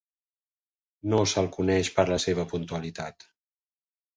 No 1.13 1.19
se'l 1.33 1.49
coneix 1.57 1.91
per 1.99 2.07
la 2.13 2.19
seva 2.25 2.47
puntualitat. 2.55 3.29